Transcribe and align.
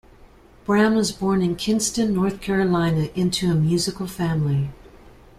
Brown 0.65 0.95
was 0.95 1.11
born 1.11 1.43
in 1.43 1.55
Kinston, 1.55 2.15
North 2.15 2.41
Carolina 2.41 3.09
into 3.13 3.51
a 3.51 3.53
musical 3.53 4.07
family. 4.07 4.71